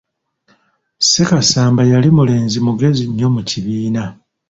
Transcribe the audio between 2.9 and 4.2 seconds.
nnyo mu kibiina.